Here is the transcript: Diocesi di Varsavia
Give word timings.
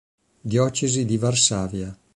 Diocesi 0.41 1.05
di 1.05 1.17
Varsavia 1.19 1.95